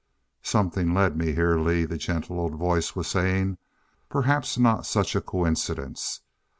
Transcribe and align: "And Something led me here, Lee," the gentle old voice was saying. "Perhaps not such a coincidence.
"And 0.39 0.47
Something 0.47 0.95
led 0.95 1.15
me 1.15 1.33
here, 1.35 1.59
Lee," 1.59 1.85
the 1.85 1.95
gentle 1.99 2.39
old 2.39 2.55
voice 2.55 2.95
was 2.95 3.05
saying. 3.07 3.59
"Perhaps 4.09 4.57
not 4.57 4.87
such 4.87 5.15
a 5.15 5.21
coincidence. 5.21 6.21